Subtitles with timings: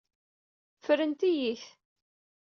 [0.79, 1.61] Ffrent-iyi-t.